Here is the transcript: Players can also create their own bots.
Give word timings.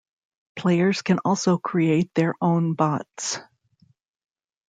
Players 0.55 1.03
can 1.03 1.19
also 1.19 1.59
create 1.59 2.11
their 2.15 2.33
own 2.41 2.73
bots. 2.73 3.37